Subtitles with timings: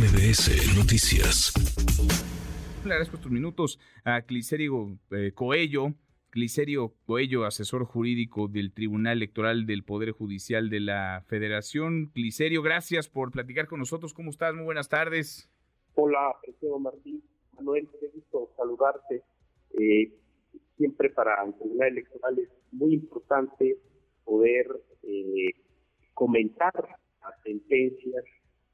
[0.00, 1.52] MBS Noticias.
[2.86, 5.88] Le agradezco estos minutos a Cliserio eh, Coello,
[6.30, 12.06] Cliserio Coello, asesor jurídico del Tribunal Electoral del Poder Judicial de la Federación.
[12.14, 14.14] Cliserio, gracias por platicar con nosotros.
[14.14, 14.54] ¿Cómo estás?
[14.54, 15.50] Muy buenas tardes.
[15.96, 17.22] Hola, presidente Martín.
[17.56, 19.22] Manuel, qué gusto saludarte.
[19.78, 20.14] Eh,
[20.78, 23.76] siempre para el Tribunal Electoral es muy importante
[24.24, 24.66] poder
[25.02, 25.50] eh,
[26.14, 26.72] comentar
[27.20, 28.24] las sentencias,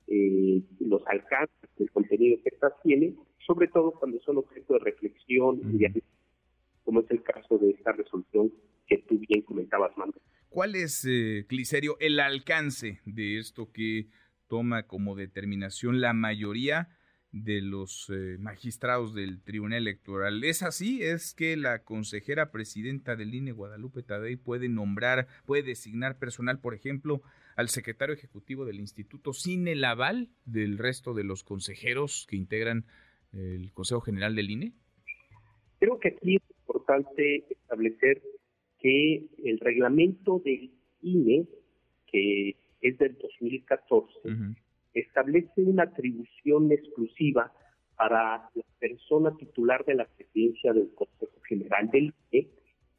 [0.08, 5.60] eh, los alcances del contenido que estas tienen, sobre todo cuando son objeto de reflexión
[5.72, 5.86] y
[6.84, 8.52] como es el caso de esta resolución
[8.86, 10.20] que tú bien comentabas, Mando.
[10.48, 14.06] ¿Cuál es, eh, Cliserio, el alcance de esto que
[14.46, 16.88] toma como determinación la mayoría
[17.32, 20.42] de los eh, magistrados del Tribunal Electoral.
[20.44, 21.02] ¿Es así?
[21.02, 26.74] ¿Es que la consejera presidenta del INE, Guadalupe Tadei, puede nombrar, puede designar personal, por
[26.74, 27.22] ejemplo,
[27.56, 32.84] al secretario ejecutivo del instituto sin el aval del resto de los consejeros que integran
[33.32, 34.72] el Consejo General del INE?
[35.78, 38.22] Creo que aquí es importante establecer
[38.78, 40.70] que el reglamento del
[41.02, 41.46] INE,
[42.06, 44.12] que es del 2014,
[44.92, 47.52] establece una atribución exclusiva
[47.96, 52.48] para la persona titular de la presidencia del Consejo General del INE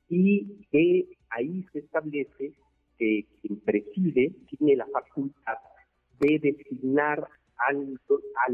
[0.10, 2.54] y que ahí se establece
[2.98, 5.58] que quien preside tiene la facultad
[6.20, 8.00] de designar al,
[8.48, 8.52] a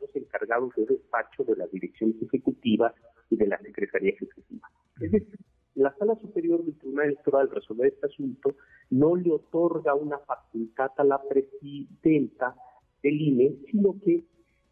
[0.00, 2.94] los encargados de despacho de la dirección ejecutiva
[3.30, 4.68] y de la Secretaría Ejecutiva.
[5.00, 5.38] Es decir,
[5.74, 8.54] la Sala Superior del Tribunal Electoral resolver este asunto
[8.90, 12.54] no le otorga una facultad a la presidenta
[13.02, 14.24] del INE, sino que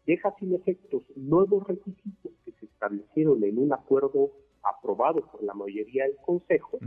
[0.05, 4.31] deja sin efectos nuevos requisitos que se establecieron en un acuerdo
[4.63, 6.77] aprobado por la mayoría del Consejo,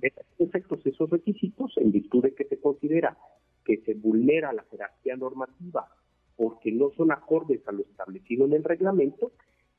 [0.00, 3.16] deja sin efectos esos requisitos en virtud de que se considera
[3.64, 5.88] que se vulnera la jerarquía normativa
[6.36, 9.32] porque no son acordes a lo establecido en el reglamento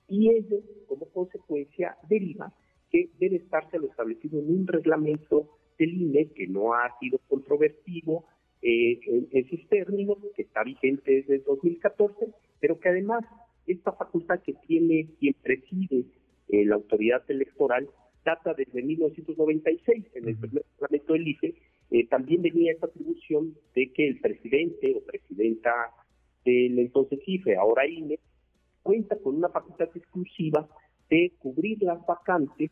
[0.07, 2.53] y ello como consecuencia deriva
[2.89, 8.23] que debe estarse lo establecido en un reglamento del INE que no ha sido controvertido,
[8.61, 12.27] eh, en, esos términos, que está vigente desde el 2014,
[12.59, 13.25] pero que además
[13.65, 16.05] esta facultad que tiene quien preside
[16.53, 17.89] eh, la autoridad electoral
[18.23, 21.55] data desde 1996, en el primer reglamento del IFE,
[21.89, 25.71] eh, también venía esta atribución de que el presidente o presidenta
[26.45, 28.19] del entonces IFE, ahora INE,
[28.83, 30.69] cuenta con una facultad exclusiva
[31.09, 32.69] de cubrir las vacantes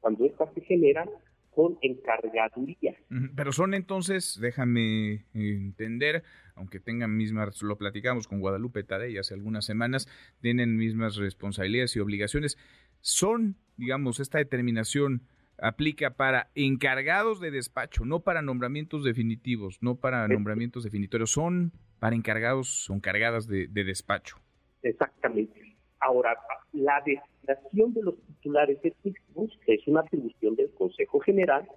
[0.00, 1.08] cuando éstas se generan
[1.54, 2.96] con encargaduría.
[3.36, 6.22] Pero son entonces, déjame entender,
[6.54, 10.08] aunque tengan mismas, lo platicamos con Guadalupe Tadei hace algunas semanas,
[10.40, 12.56] tienen mismas responsabilidades y obligaciones.
[13.00, 15.22] Son, digamos, esta determinación
[15.58, 22.16] aplica para encargados de despacho, no para nombramientos definitivos, no para nombramientos definitorios, son para
[22.16, 24.36] encargados o encargadas de, de despacho.
[24.82, 25.76] Exactamente.
[26.00, 26.34] Ahora,
[26.72, 31.68] la designación de los titulares efectivos es una atribución del Consejo General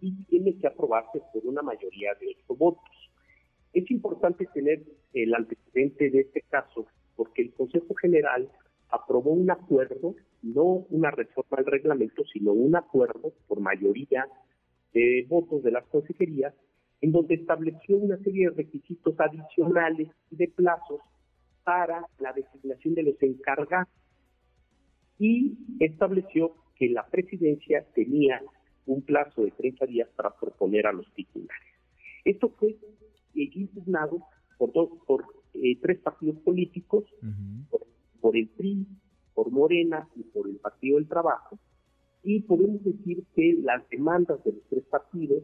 [0.00, 3.10] y tiene que aprobarse por una mayoría de ocho votos.
[3.72, 4.82] Es importante tener
[5.14, 8.50] el antecedente de este caso porque el Consejo General
[8.92, 14.26] aprobó un acuerdo, no una reforma al reglamento, sino un acuerdo por mayoría
[14.92, 16.54] de votos de las consejerías,
[17.00, 21.00] en donde estableció una serie de requisitos adicionales y de plazos
[21.64, 23.88] para la designación de los encargados
[25.18, 28.42] y estableció que la presidencia tenía
[28.86, 31.68] un plazo de 30 días para proponer a los titulares.
[32.24, 34.22] Esto fue eh, impugnado
[34.58, 35.24] por, dos, por
[35.54, 37.04] eh, tres partidos políticos,
[37.70, 37.81] por,
[38.30, 38.86] el PRI,
[39.34, 41.58] por Morena y por el Partido del Trabajo,
[42.22, 45.42] y podemos decir que las demandas de los tres partidos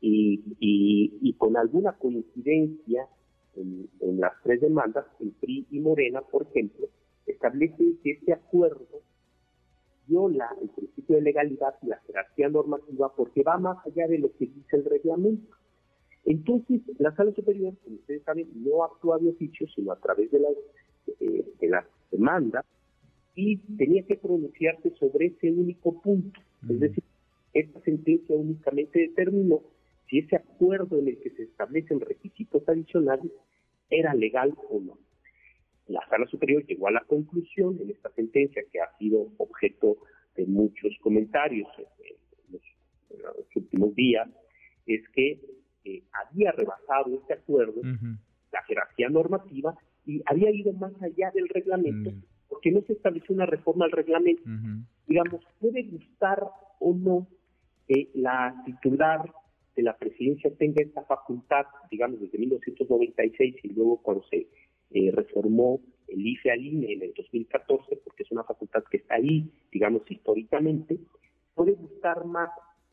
[0.00, 3.08] y, con alguna coincidencia
[3.56, 6.88] en, en, las tres demandas, el PRI y Morena, por ejemplo,
[7.26, 9.02] establece que este acuerdo
[10.06, 14.32] viola el principio de legalidad y la jerarquía normativa porque va más allá de lo
[14.36, 15.56] que dice el reglamento.
[16.24, 20.40] Entonces, la sala superior, como ustedes saben, no actúa de oficio, sino a través de
[20.40, 20.52] las,
[21.20, 22.64] eh, de las demandas
[23.34, 26.40] y tenía que pronunciarse sobre ese único punto.
[26.68, 27.04] Es decir,
[27.52, 29.62] esta sentencia únicamente determinó
[30.08, 33.30] si ese acuerdo en el que se establecen requisitos adicionales
[33.90, 34.98] era legal o no.
[35.86, 39.98] La Sala Superior llegó a la conclusión en esta sentencia que ha sido objeto
[40.36, 42.62] de muchos comentarios en los,
[43.54, 44.28] últimos días,
[44.86, 45.40] es que
[45.84, 47.80] eh, había rebasado este acuerdo
[48.52, 52.22] la jerarquía normativa y había ido más allá del reglamento mm.
[52.48, 54.42] porque no se estableció una reforma al reglamento.
[55.06, 56.42] Digamos, puede gustar
[56.80, 57.26] o no
[57.86, 59.30] que la titular
[59.76, 64.46] de la presidencia tenga esta facultad, digamos, desde 1996 y luego cuando se
[64.90, 69.16] eh, reformó el IFE al INE en el 2014, porque es una facultad que está
[69.16, 70.98] ahí, digamos, históricamente,
[71.54, 72.50] puede gustar más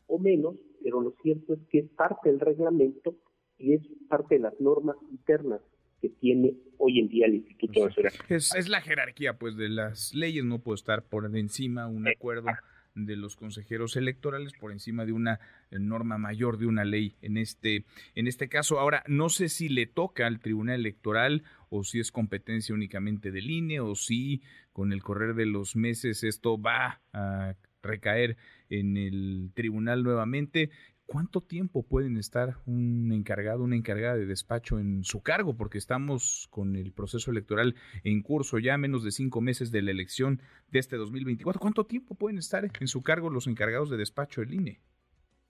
[0.08, 3.14] o menos, pero lo cierto es que es parte del reglamento
[3.58, 5.60] y es parte de las normas internas
[6.02, 8.12] que tiene hoy en día el Instituto Nacional.
[8.28, 12.48] Es, es la jerarquía, pues, de las leyes, no puede estar por encima un acuerdo
[12.94, 15.40] de los consejeros electorales por encima de una
[15.70, 19.86] norma mayor de una ley en este en este caso ahora no sé si le
[19.86, 24.42] toca al Tribunal Electoral o si es competencia únicamente del INE o si
[24.74, 28.36] con el correr de los meses esto va a recaer
[28.68, 30.70] en el tribunal nuevamente.
[31.12, 35.54] ¿Cuánto tiempo pueden estar un encargado, una encargada de despacho en su cargo?
[35.54, 39.90] Porque estamos con el proceso electoral en curso ya menos de cinco meses de la
[39.90, 41.60] elección de este 2024.
[41.60, 44.78] ¿Cuánto tiempo pueden estar en su cargo los encargados de despacho del INE?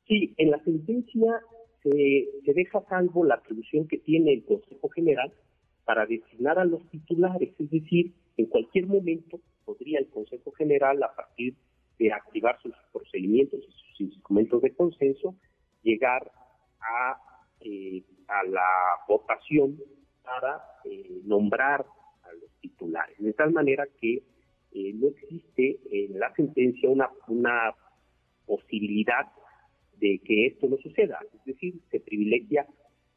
[0.09, 1.31] Sí, en la sentencia
[1.85, 5.33] se, deja salvo la atribución que tiene el Consejo General
[5.85, 11.15] para designar a los titulares, es decir, en cualquier momento podría el Consejo General, a
[11.15, 11.55] partir
[12.01, 15.37] de activar sus procedimientos y sus instrumentos de consenso,
[15.83, 16.31] llegar
[16.81, 17.17] a,
[17.61, 18.69] eh, a la
[19.09, 19.79] votación
[20.23, 21.85] para eh, nombrar
[22.23, 23.17] a los titulares.
[23.19, 24.23] De tal manera que
[24.73, 27.75] eh, no existe en la sentencia una, una
[28.47, 29.27] posibilidad
[29.99, 31.21] de que esto no suceda.
[31.33, 32.67] Es decir, se privilegia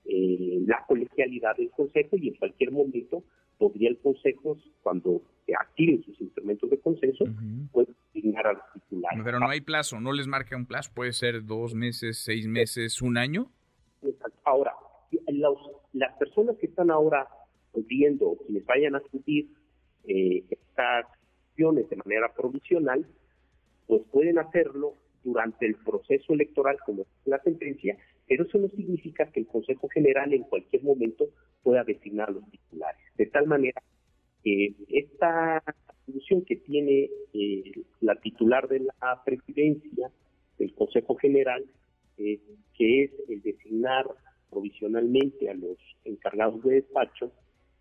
[0.08, 3.24] la colegialidad del Consejo y en cualquier momento
[3.58, 5.22] podría el Consejo, cuando
[5.60, 7.26] activen sus instrumentos de consenso,
[7.72, 9.22] puede designar a los titulares.
[9.24, 13.02] Pero no hay plazo, no les marca un plazo, puede ser dos meses, seis meses,
[13.02, 13.50] un año.
[14.44, 14.74] Ahora,
[15.94, 17.28] las personas que están ahora
[17.74, 19.48] viendo, quienes vayan a subir
[20.08, 21.06] eh, estas
[21.50, 23.06] acciones de manera provisional,
[23.88, 24.94] pues pueden hacerlo
[25.26, 29.90] durante el proceso electoral, como es la sentencia, pero eso no significa que el Consejo
[29.90, 31.26] General en cualquier momento
[31.64, 33.02] pueda designar a los titulares.
[33.18, 33.82] De tal manera
[34.44, 37.64] que esta atribución que tiene eh,
[38.02, 40.12] la titular de la presidencia
[40.58, 41.66] del Consejo General,
[42.18, 42.40] eh,
[42.78, 44.06] que es el designar
[44.50, 47.32] provisionalmente a los encargados de despacho,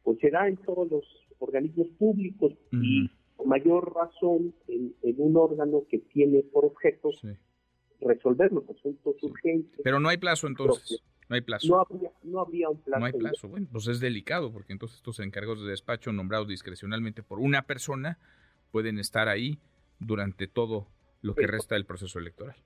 [0.03, 1.05] pues se en todos los
[1.39, 7.11] organismos públicos y con mayor razón en, un órgano que tiene por objeto
[8.01, 9.81] resolver los asuntos urgentes.
[9.83, 11.03] Pero no hay plazo entonces.
[11.29, 11.69] No hay plazo.
[11.69, 13.01] No habría, no habría un plazo.
[13.01, 13.49] No hay plazo.
[13.49, 18.19] Bueno, pues es delicado porque entonces estos encargos de despacho nombrados discrecionalmente por una persona
[18.71, 19.59] pueden estar ahí
[19.99, 20.89] durante todo
[21.23, 22.57] lo que resta del proceso electoral.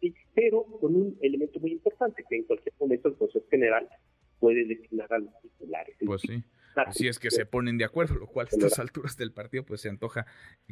[0.00, 3.88] Sí, pero con un elemento muy importante, que en cualquier momento el Consejo General
[4.40, 5.96] puede designar a los titulares.
[6.04, 6.42] Pues sí.
[6.76, 9.80] Así es que se ponen de acuerdo, lo cual a estas alturas del partido pues
[9.80, 10.26] se antoja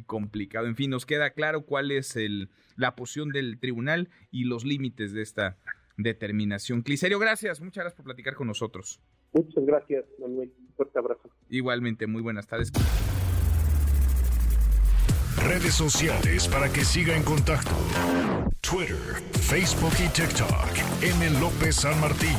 [0.05, 0.67] complicado.
[0.67, 5.13] En fin, nos queda claro cuál es el, la posición del tribunal y los límites
[5.13, 5.57] de esta
[5.97, 6.81] determinación.
[6.81, 9.01] Cliserio, gracias, muchas gracias por platicar con nosotros.
[9.33, 10.51] Muchas gracias, Manuel.
[10.59, 11.29] Un fuerte abrazo.
[11.49, 12.71] Igualmente, muy buenas tardes.
[15.37, 17.71] Redes sociales para que siga en contacto:
[18.61, 18.97] Twitter,
[19.41, 21.01] Facebook y TikTok.
[21.01, 21.39] M.
[21.39, 22.37] López San Martín.